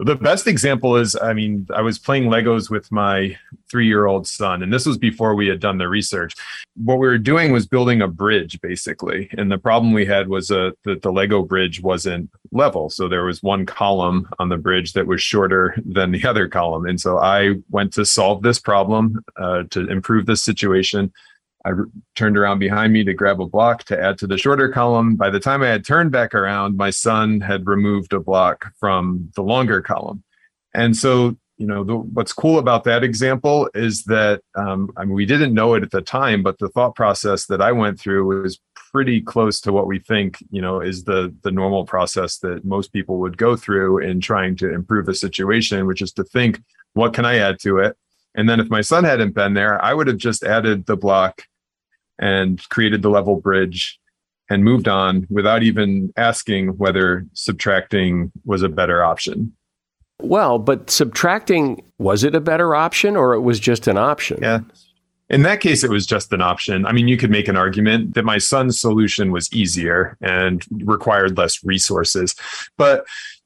[0.00, 3.36] The best example is I mean, I was playing Legos with my
[3.68, 6.34] three year old son, and this was before we had done the research.
[6.76, 9.28] What we were doing was building a bridge, basically.
[9.36, 12.90] And the problem we had was uh, that the Lego bridge wasn't level.
[12.90, 16.86] So there was one column on the bridge that was shorter than the other column.
[16.86, 21.12] And so I went to solve this problem uh, to improve this situation.
[21.68, 21.72] I
[22.14, 25.16] turned around behind me to grab a block to add to the shorter column.
[25.16, 29.30] By the time I had turned back around, my son had removed a block from
[29.36, 30.22] the longer column.
[30.74, 35.14] And so, you know, the, what's cool about that example is that, um, I mean,
[35.14, 38.42] we didn't know it at the time, but the thought process that I went through
[38.42, 38.58] was
[38.92, 42.92] pretty close to what we think, you know, is the the normal process that most
[42.92, 46.62] people would go through in trying to improve the situation, which is to think,
[46.94, 47.96] what can I add to it?
[48.34, 51.42] And then if my son hadn't been there, I would have just added the block
[52.18, 53.98] and created the level bridge
[54.50, 59.52] and moved on without even asking whether subtracting was a better option.
[60.20, 64.38] Well, but subtracting, was it a better option or it was just an option?
[64.42, 64.60] Yeah.
[65.30, 66.86] In that case, it was just an option.
[66.86, 71.36] I mean, you could make an argument that my son's solution was easier and required
[71.36, 72.34] less resources.
[72.78, 73.04] But,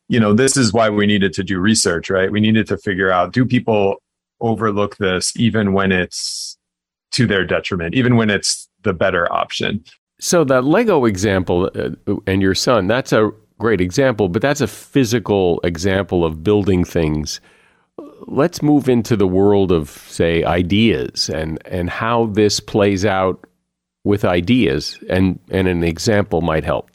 [0.08, 2.30] you know, this is why we needed to do research, right?
[2.30, 4.00] We needed to figure out do people
[4.40, 6.56] overlook this even when it's
[7.12, 9.84] to their detriment, even when it's the better option.
[10.20, 14.66] So that Lego example uh, and your son, that's a great example, but that's a
[14.66, 17.40] physical example of building things.
[18.26, 23.44] let's move into the world of, say, ideas and, and how this plays out
[24.04, 26.90] with ideas, and, and an example might help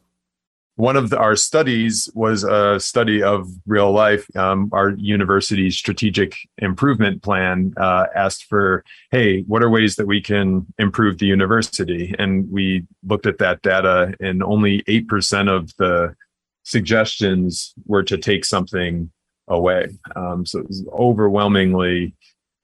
[0.77, 4.25] one of the, our studies was a study of real life.
[4.37, 10.21] Um, our university's strategic improvement plan uh, asked for, hey, what are ways that we
[10.21, 12.13] can improve the university?
[12.19, 16.15] And we looked at that data, and only 8% of the
[16.61, 19.11] suggestions were to take something
[19.47, 19.87] away.
[20.15, 22.13] Um, so it was overwhelmingly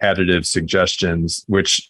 [0.03, 1.89] additive suggestions, which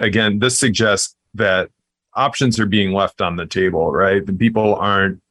[0.00, 1.70] again, this suggests that
[2.14, 4.26] options are being left on the table, right?
[4.26, 5.21] The people aren't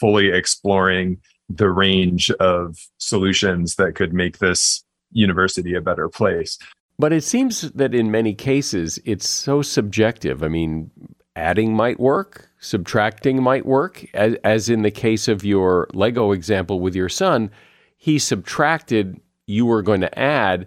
[0.00, 1.18] fully exploring
[1.48, 6.58] the range of solutions that could make this university a better place.
[6.98, 10.42] But it seems that in many cases, it's so subjective.
[10.42, 10.90] I mean,
[11.36, 14.04] adding might work, subtracting might work.
[14.14, 17.50] As, as, in the case of your Lego example with your son,
[17.96, 20.66] he subtracted, you were going to add,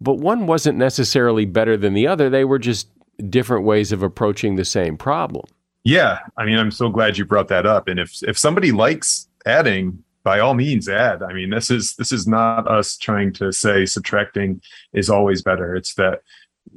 [0.00, 2.28] but one wasn't necessarily better than the other.
[2.28, 2.88] They were just
[3.28, 5.44] different ways of approaching the same problem.
[5.86, 7.86] Yeah, I mean, I'm so glad you brought that up.
[7.86, 11.22] And if if somebody likes adding, by all means, add.
[11.22, 14.60] I mean, this is this is not us trying to say subtracting
[14.92, 15.76] is always better.
[15.76, 16.22] It's that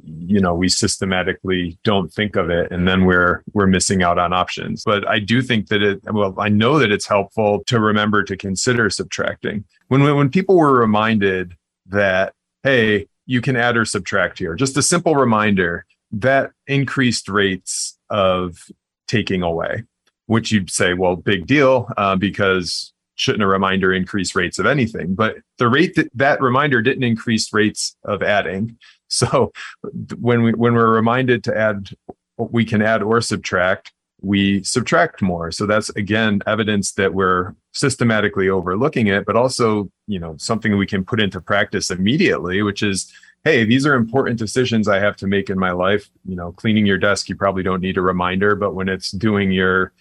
[0.04, 4.32] you know we systematically don't think of it and then we're we're missing out on
[4.32, 8.22] options but i do think that it well i know that it's helpful to remember
[8.22, 11.54] to consider subtracting when when people were reminded
[11.86, 17.98] that hey you can add or subtract here just a simple reminder that increased rates
[18.10, 18.70] of
[19.10, 19.82] taking away,
[20.26, 25.14] which you'd say, well, big deal, uh, because shouldn't a reminder increase rates of anything?
[25.14, 28.78] But the rate that that reminder didn't increase rates of adding.
[29.12, 29.50] So
[30.20, 31.90] when we when we're reminded to add,
[32.36, 35.50] we can add or subtract, we subtract more.
[35.50, 40.86] So that's again evidence that we're systematically overlooking it, but also you know something we
[40.86, 43.12] can put into practice immediately, which is
[43.44, 46.10] hey, these are important decisions I have to make in my life.
[46.26, 49.50] You know, cleaning your desk, you probably don't need a reminder, but when it's doing
[49.50, 49.92] your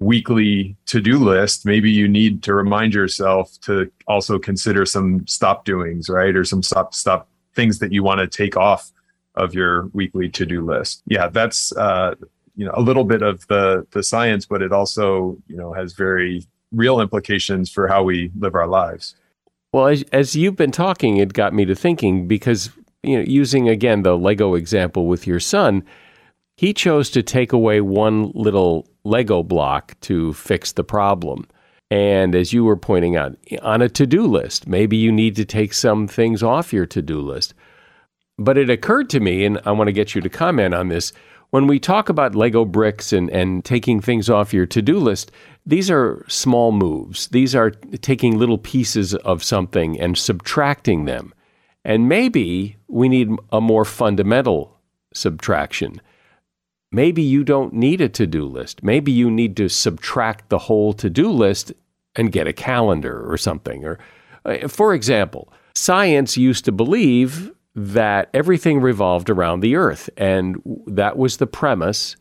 [0.00, 6.08] weekly to-do list, maybe you need to remind yourself to also consider some stop doings,
[6.08, 6.34] right?
[6.36, 8.92] Or some stop stop things that you want to take off
[9.34, 11.02] of your weekly to-do list.
[11.06, 12.14] Yeah, that's uh,
[12.56, 15.92] you know, a little bit of the the science, but it also, you know, has
[15.92, 19.14] very real implications for how we live our lives.
[19.72, 22.70] Well, as, as you've been talking, it got me to thinking because
[23.08, 25.84] you know, using again the Lego example with your son,
[26.56, 31.46] he chose to take away one little Lego block to fix the problem.
[31.90, 35.44] And as you were pointing out, on a to do list, maybe you need to
[35.44, 37.54] take some things off your to do list.
[38.38, 41.12] But it occurred to me, and I want to get you to comment on this
[41.50, 45.30] when we talk about Lego bricks and, and taking things off your to do list,
[45.64, 47.28] these are small moves.
[47.28, 51.32] These are taking little pieces of something and subtracting them.
[51.88, 54.76] And maybe we need a more fundamental
[55.14, 56.02] subtraction.
[56.92, 58.82] Maybe you don't need a to do list.
[58.82, 61.72] Maybe you need to subtract the whole to do list
[62.14, 63.86] and get a calendar or something.
[63.86, 63.98] Or,
[64.44, 71.16] uh, for example, science used to believe that everything revolved around the earth, and that
[71.16, 72.16] was the premise.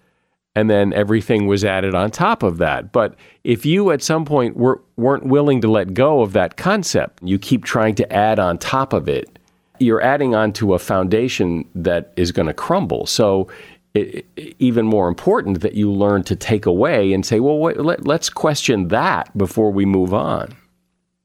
[0.55, 2.91] And then everything was added on top of that.
[2.91, 7.21] But if you at some point were, weren't willing to let go of that concept,
[7.21, 9.36] you keep trying to add on top of it,
[9.79, 13.05] you're adding on to a foundation that is going to crumble.
[13.05, 13.47] So
[13.93, 14.25] it,
[14.59, 18.29] even more important that you learn to take away and say, well, wait, let, let's
[18.29, 20.55] question that before we move on.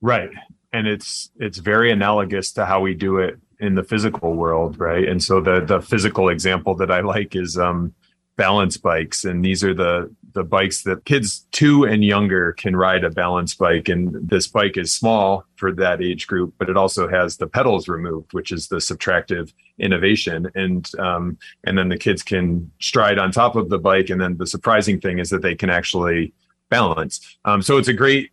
[0.00, 0.30] Right.
[0.72, 5.06] And it's it's very analogous to how we do it in the physical world, right?
[5.06, 7.94] And so the the physical example that I like is um,
[8.36, 13.04] balance bikes, and these are the the bikes that kids two and younger can ride
[13.04, 13.88] a balance bike.
[13.90, 17.86] And this bike is small for that age group, but it also has the pedals
[17.86, 20.50] removed, which is the subtractive innovation.
[20.54, 24.10] And um, and then the kids can stride on top of the bike.
[24.10, 26.32] And then the surprising thing is that they can actually
[26.70, 27.20] balance.
[27.44, 28.30] Um, so it's a great,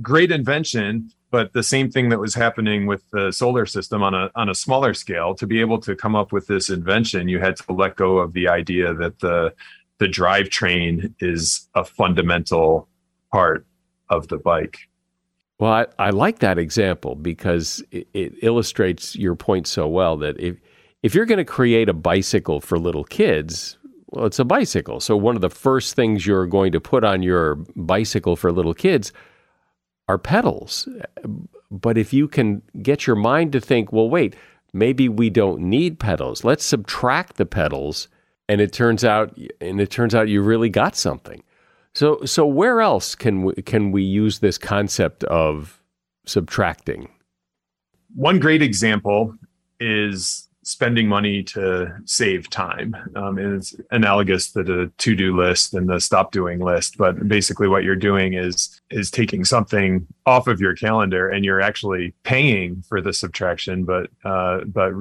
[0.00, 4.30] great invention but the same thing that was happening with the solar system on a
[4.36, 7.56] on a smaller scale to be able to come up with this invention you had
[7.56, 9.52] to let go of the idea that the
[9.98, 12.88] the drivetrain is a fundamental
[13.30, 13.66] part
[14.08, 14.78] of the bike.
[15.60, 20.38] Well, I, I like that example because it, it, illustrates your point so well that
[20.40, 20.56] if
[21.02, 23.78] if you're going to create a bicycle for little kids,
[24.10, 25.00] well, it's a bicycle.
[25.00, 28.74] So one of the first things you're going to put on your bicycle for little
[28.74, 29.12] kids
[30.12, 30.88] are pedals.
[31.70, 34.36] But if you can get your mind to think, well, wait,
[34.72, 36.44] maybe we don't need pedals.
[36.44, 38.08] Let's subtract the pedals
[38.48, 41.42] and it turns out and it turns out you really got something.
[41.94, 45.82] So so where else can we, can we use this concept of
[46.26, 47.08] subtracting?
[48.14, 49.34] one great example
[49.80, 52.94] is spending money to save time.
[53.16, 53.60] Um,
[53.90, 56.96] analogous to the to-do list and the stop doing list.
[56.96, 61.60] But basically what you're doing is is taking something off of your calendar and you're
[61.60, 64.92] actually paying for the subtraction, but uh, but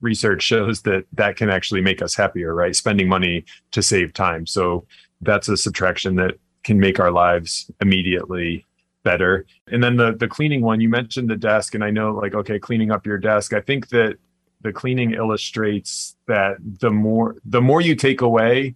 [0.00, 2.74] research shows that that can actually make us happier, right?
[2.74, 4.46] Spending money to save time.
[4.46, 4.86] So
[5.20, 8.66] that's a subtraction that can make our lives immediately
[9.02, 9.46] better.
[9.66, 12.58] And then the the cleaning one, you mentioned the desk, and I know like okay,
[12.58, 13.52] cleaning up your desk.
[13.52, 14.16] I think that
[14.62, 18.74] the cleaning illustrates that the more the more you take away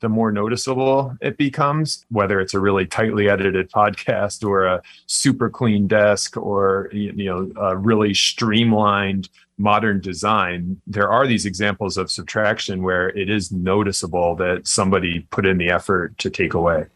[0.00, 5.48] the more noticeable it becomes whether it's a really tightly edited podcast or a super
[5.48, 9.28] clean desk or you know a really streamlined
[9.58, 10.80] modern design.
[10.86, 15.70] There are these examples of subtraction where it is noticeable that somebody put in the
[15.70, 16.86] effort to take away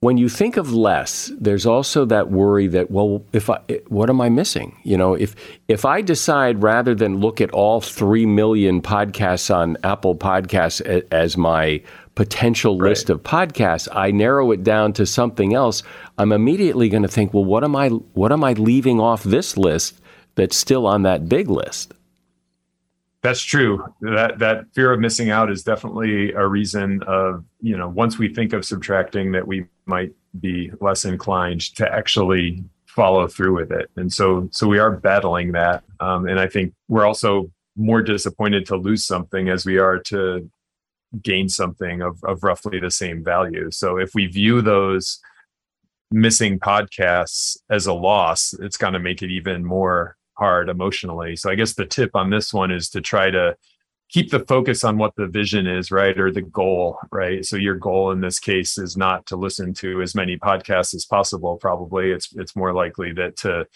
[0.00, 4.20] when you think of less, there's also that worry that well, if I, what am
[4.20, 4.78] I missing?
[4.84, 5.34] You know, if
[5.68, 11.36] if I decide rather than look at all three million podcasts on Apple Podcasts as
[11.36, 11.82] my
[12.14, 12.90] potential right.
[12.90, 15.82] list of podcasts, I narrow it down to something else.
[16.18, 19.56] I'm immediately going to think, well, what am I what am I leaving off this
[19.56, 20.00] list
[20.34, 21.94] that's still on that big list?
[23.22, 23.84] That's true.
[24.02, 28.32] That that fear of missing out is definitely a reason of, you know, once we
[28.32, 33.90] think of subtracting that we might be less inclined to actually follow through with it.
[33.96, 35.82] And so so we are battling that.
[35.98, 40.48] Um, and I think we're also more disappointed to lose something as we are to
[41.22, 43.70] gain something of, of roughly the same value.
[43.70, 45.20] So if we view those
[46.10, 51.36] missing podcasts as a loss, it's going to make it even more hard emotionally.
[51.36, 53.56] So I guess the tip on this one is to try to
[54.08, 56.18] keep the focus on what the vision is, right?
[56.18, 57.44] Or the goal, right?
[57.44, 61.04] So your goal in this case is not to listen to as many podcasts as
[61.04, 61.56] possible.
[61.56, 63.66] Probably it's it's more likely that to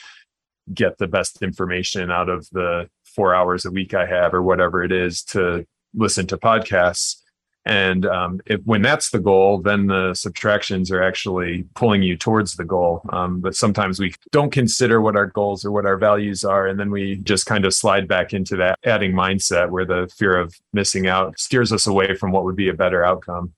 [0.72, 4.84] get the best information out of the four hours a week I have or whatever
[4.84, 7.19] it is to listen to podcasts
[7.66, 12.54] and um, if, when that's the goal, then the subtractions are actually pulling you towards
[12.54, 13.02] the goal.
[13.10, 16.66] Um, but sometimes we don't consider what our goals or what our values are.
[16.66, 20.38] And then we just kind of slide back into that adding mindset where the fear
[20.38, 23.52] of missing out steers us away from what would be a better outcome.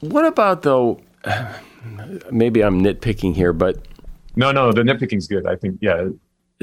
[0.00, 1.00] What about, though?
[2.30, 3.78] Maybe I'm nitpicking here, but.
[4.36, 5.46] No, no, the nitpicking's good.
[5.46, 6.08] I think, yeah,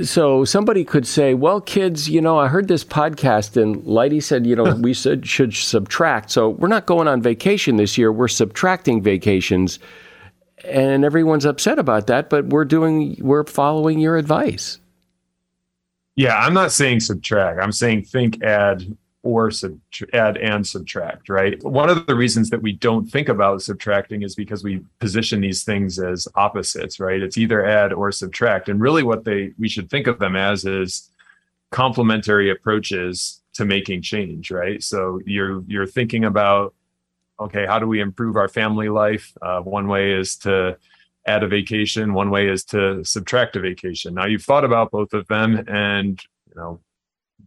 [0.03, 4.45] so somebody could say, "Well, kids, you know, I heard this podcast, and Leidy said,
[4.45, 6.31] you know, we should, should subtract.
[6.31, 8.11] So we're not going on vacation this year.
[8.11, 9.79] We're subtracting vacations,
[10.63, 12.29] and everyone's upset about that.
[12.29, 14.79] But we're doing, we're following your advice."
[16.15, 17.59] Yeah, I'm not saying subtract.
[17.61, 18.85] I'm saying think, add,
[19.23, 19.79] or sub-
[20.13, 21.61] add and subtract, right?
[21.63, 25.63] One of the reasons that we don't think about subtracting is because we position these
[25.63, 27.21] things as opposites, right?
[27.21, 28.67] It's either add or subtract.
[28.67, 31.09] And really what they we should think of them as is
[31.69, 34.81] complementary approaches to making change, right?
[34.81, 36.73] So you're you're thinking about
[37.39, 39.33] okay, how do we improve our family life?
[39.41, 40.77] Uh, one way is to
[41.25, 44.13] add a vacation, one way is to subtract a vacation.
[44.13, 46.19] Now you've thought about both of them and
[46.49, 46.79] you know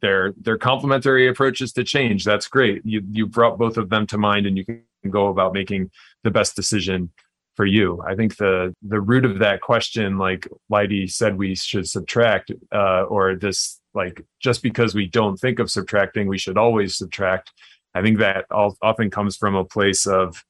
[0.00, 2.24] they're they're complementary approaches to change.
[2.24, 2.82] That's great.
[2.84, 5.90] You you brought both of them to mind, and you can go about making
[6.22, 7.10] the best decision
[7.54, 8.02] for you.
[8.06, 13.02] I think the the root of that question, like Leidy said, we should subtract, uh,
[13.02, 17.52] or this like just because we don't think of subtracting, we should always subtract.
[17.94, 20.44] I think that all, often comes from a place of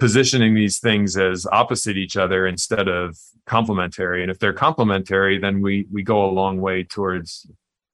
[0.00, 3.16] positioning these things as opposite each other instead of
[3.46, 4.22] complementary.
[4.22, 7.46] And if they're complementary, then we we go a long way towards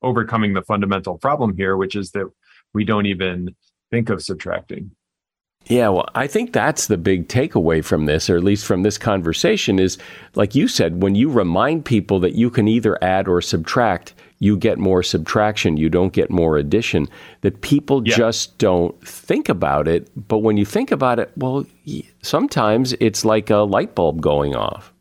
[0.02, 2.26] overcoming the fundamental problem here, which is that
[2.74, 3.54] we don't even
[3.90, 4.90] think of subtracting.
[5.68, 8.98] Yeah, well, I think that's the big takeaway from this, or at least from this
[8.98, 9.98] conversation, is
[10.36, 14.56] like you said, when you remind people that you can either add or subtract, you
[14.56, 17.08] get more subtraction, you don't get more addition.
[17.40, 18.16] That people yeah.
[18.16, 20.08] just don't think about it.
[20.28, 21.66] But when you think about it, well,
[22.22, 24.92] sometimes it's like a light bulb going off.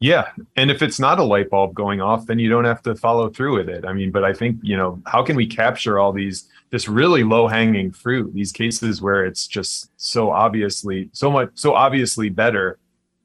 [0.00, 0.30] Yeah.
[0.56, 3.28] And if it's not a light bulb going off, then you don't have to follow
[3.28, 3.84] through with it.
[3.84, 7.22] I mean, but I think, you know, how can we capture all these, this really
[7.22, 12.78] low hanging fruit, these cases where it's just so obviously, so much, so obviously better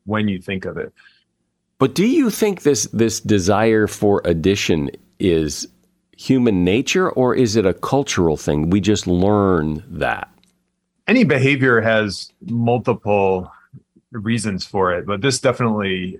[0.04, 0.94] when you think of it.
[1.78, 5.68] But do you think this, this desire for addition is
[6.18, 8.70] human nature or is it a cultural thing?
[8.70, 10.30] We just learn that.
[11.08, 13.50] Any behavior has multiple
[14.12, 16.20] reasons for it, but this definitely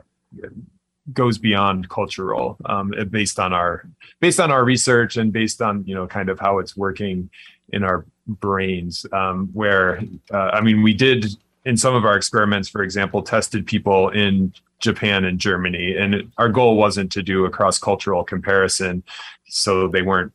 [1.14, 3.88] goes beyond cultural um, based on our
[4.20, 7.30] based on our research and based on you know kind of how it's working
[7.70, 10.02] in our brains um, where
[10.34, 11.28] uh, i mean we did
[11.66, 15.96] in some of our experiments for example tested people in Japan and Germany.
[15.96, 19.04] And it, our goal wasn't to do a cross cultural comparison.
[19.48, 20.34] So they weren't,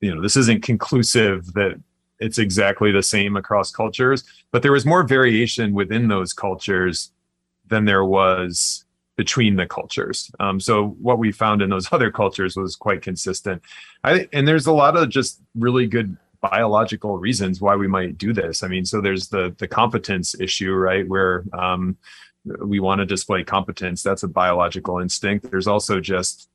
[0.00, 1.80] you know, this isn't conclusive that
[2.20, 7.10] it's exactly the same across cultures, but there was more variation within those cultures
[7.66, 8.83] than there was
[9.16, 10.30] between the cultures.
[10.40, 13.62] Um, so what we found in those other cultures was quite consistent.
[14.02, 18.32] I, and there's a lot of just really good biological reasons why we might do
[18.32, 18.62] this.
[18.62, 21.96] I mean, so there's the the competence issue, right, where um,
[22.60, 24.02] we want to display competence.
[24.02, 25.50] That's a biological instinct.
[25.50, 26.50] There's also just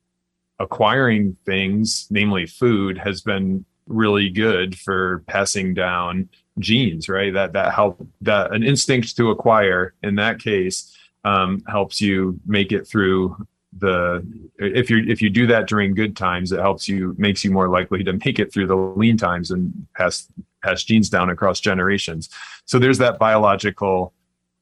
[0.60, 6.28] acquiring things, namely food, has been really good for passing down
[6.60, 7.32] genes, right?
[7.32, 12.72] That that help that an instinct to acquire in that case um, helps you make
[12.72, 13.36] it through
[13.78, 14.26] the
[14.58, 17.68] if you if you do that during good times, it helps you makes you more
[17.68, 20.28] likely to make it through the lean times and pass
[20.62, 22.28] pass genes down across generations.
[22.64, 24.12] So there's that biological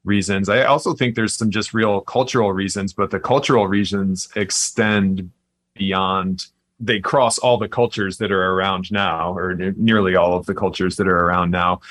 [0.03, 0.47] reasons.
[0.47, 5.29] I also think there's some just real cultural reasons, but the cultural reasons extend
[5.75, 6.47] beyond
[6.79, 10.95] they cross all the cultures that are around now or nearly all of the cultures
[10.95, 11.81] that are around now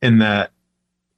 [0.00, 0.50] in that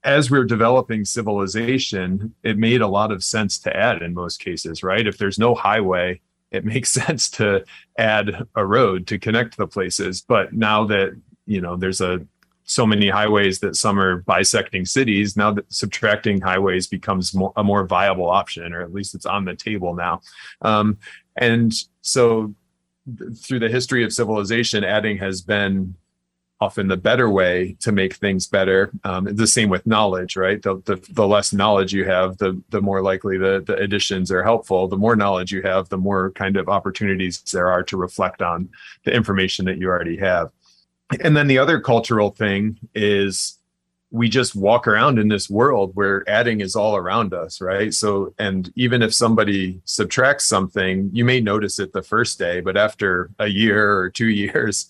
[0.05, 4.83] as we're developing civilization, it made a lot of sense to add in most cases,
[4.83, 5.07] right?
[5.07, 7.65] If there's no highway, it makes sense to
[7.99, 10.23] add a road to connect the places.
[10.23, 12.27] But now that, you know, there's a
[12.65, 17.65] so many highways that some are bisecting cities, now that subtracting highways becomes more, a
[17.65, 20.21] more viable option, or at least it's on the table now.
[20.63, 20.97] Um,
[21.37, 21.73] and
[22.03, 22.55] so
[23.19, 25.97] th- through the history of civilization, adding has been
[26.63, 28.93] often the better way to make things better.
[29.03, 30.63] Um, the same with knowledge, right?
[30.63, 34.45] The, the, the less knowledge you have, the the more likely the the additions are
[34.45, 34.87] helpful.
[34.87, 38.69] The more knowledge you have, the more kind of opportunities there are to reflect on
[39.05, 40.53] the information that you already have.
[41.21, 43.59] And then the other cultural thing is
[44.13, 47.93] we just walk around in this world where adding is all around us, right?
[47.95, 52.77] So, and even if somebody subtracts something, you may notice it the first day, but
[52.77, 54.89] after a year or two years,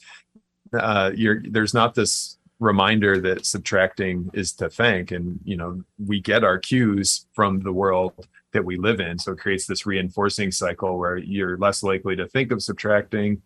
[0.74, 1.10] uh,
[1.50, 5.10] there's not this reminder that subtracting is to thank.
[5.10, 9.18] And you know we get our cues from the world that we live in.
[9.18, 13.42] So it creates this reinforcing cycle where you're less likely to think of subtracting.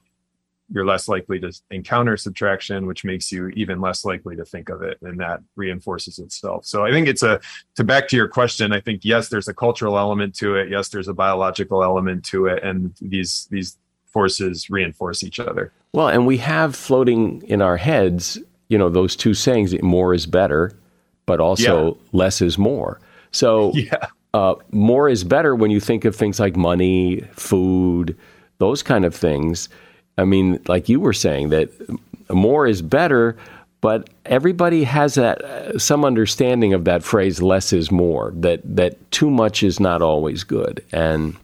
[0.68, 4.83] You're less likely to encounter subtraction which makes you even less likely to think of
[4.83, 4.99] it.
[5.01, 6.66] And that reinforces itself.
[6.66, 7.41] So i think it's a
[7.77, 10.68] to back to your question i think yes there's a cultural element to it.
[10.68, 12.62] Yes there's a biological element to it.
[12.62, 13.79] And these these
[14.16, 15.72] forces reinforce each other.
[15.97, 18.38] Well, and we have floating in our heads,
[18.68, 20.72] you know, those two sayings: "More is better,"
[21.24, 22.01] but also yeah.
[22.12, 24.09] "less is more." So, yeah.
[24.34, 28.14] uh, more is better when you think of things like money, food,
[28.59, 29.70] those kind of things.
[30.18, 31.70] I mean, like you were saying, that
[32.28, 33.34] more is better,
[33.80, 39.11] but everybody has that uh, some understanding of that phrase "less is more." That that
[39.12, 41.38] too much is not always good, and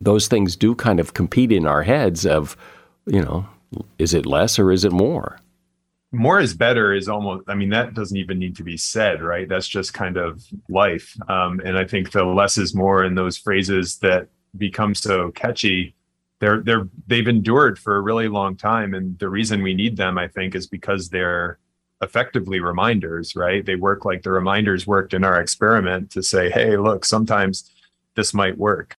[0.00, 2.56] those things do kind of compete in our heads of,
[3.06, 3.46] you know,
[3.98, 5.38] is it less or is it more?
[6.12, 9.48] More is better is almost, I mean, that doesn't even need to be said, right?
[9.48, 11.16] That's just kind of life.
[11.28, 15.94] Um, and I think the less is more in those phrases that become so catchy,
[16.38, 18.94] they're, they're, they've endured for a really long time.
[18.94, 21.58] And the reason we need them, I think, is because they're
[22.02, 23.64] effectively reminders, right?
[23.64, 27.70] They work like the reminders worked in our experiment to say, hey, look, sometimes
[28.14, 28.96] this might work.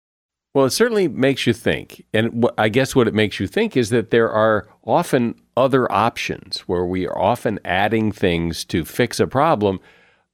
[0.54, 2.04] Well, it certainly makes you think.
[2.14, 6.62] And I guess what it makes you think is that there are often other options
[6.62, 9.80] where we are often adding things to fix a problem.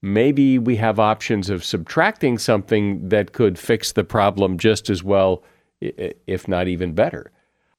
[0.02, 5.44] Maybe we have options of subtracting something that could fix the problem just as well,
[5.82, 7.32] if not even better.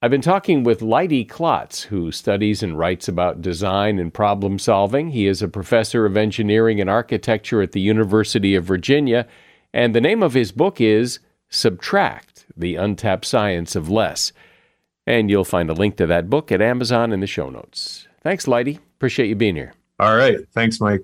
[0.02, 5.10] I've been talking with Leidy Klotz, who studies and writes about design and problem solving.
[5.10, 9.26] He is a professor of engineering and architecture at the University of Virginia,
[9.72, 11.20] and the name of his book is
[11.54, 14.32] Subtract the Untapped Science of Less.
[15.06, 18.08] And you'll find a link to that book at Amazon in the show notes.
[18.22, 18.80] Thanks, Leidy.
[18.96, 19.74] Appreciate you being here.
[20.00, 20.38] All right.
[20.52, 21.02] Thanks, Mike.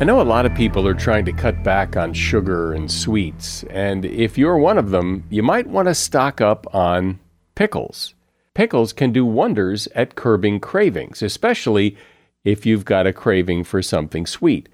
[0.00, 3.64] I know a lot of people are trying to cut back on sugar and sweets,
[3.64, 7.18] and if you're one of them, you might want to stock up on
[7.56, 8.14] pickles.
[8.54, 11.96] Pickles can do wonders at curbing cravings, especially
[12.44, 14.68] if you've got a craving for something sweet.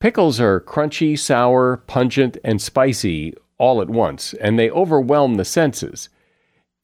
[0.00, 6.08] Pickles are crunchy, sour, pungent, and spicy all at once, and they overwhelm the senses.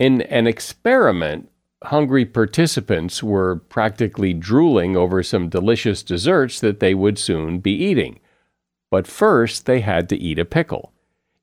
[0.00, 1.48] In an experiment,
[1.84, 8.18] hungry participants were practically drooling over some delicious desserts that they would soon be eating.
[8.90, 10.92] But first, they had to eat a pickle.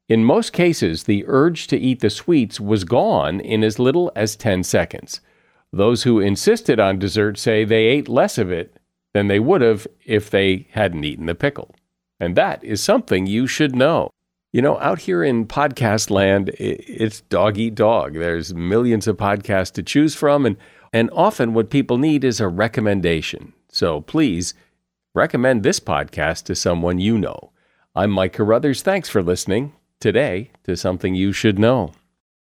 [0.10, 4.36] In most cases, the urge to eat the sweets was gone in as little as
[4.36, 5.22] 10 seconds.
[5.72, 8.76] Those who insisted on dessert say they ate less of it
[9.14, 11.76] than they would have if they hadn't eaten the pickle.
[12.20, 14.12] And that is something you should know.
[14.54, 18.14] You know, out here in podcast land, it's dog eat dog.
[18.14, 20.58] There's millions of podcasts to choose from, and,
[20.92, 23.54] and often what people need is a recommendation.
[23.70, 24.54] So please
[25.14, 27.52] recommend this podcast to someone you know.
[27.96, 28.82] I'm Mike Carruthers.
[28.82, 31.94] Thanks for listening today to Something You Should Know.